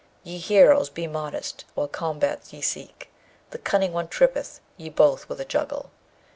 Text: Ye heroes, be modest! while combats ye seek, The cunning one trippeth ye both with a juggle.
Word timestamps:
Ye 0.23 0.39
heroes, 0.39 0.89
be 0.89 1.05
modest! 1.05 1.63
while 1.75 1.87
combats 1.87 2.51
ye 2.51 2.59
seek, 2.61 3.11
The 3.51 3.59
cunning 3.59 3.93
one 3.93 4.07
trippeth 4.07 4.59
ye 4.75 4.89
both 4.89 5.29
with 5.29 5.39
a 5.39 5.45
juggle. 5.45 5.91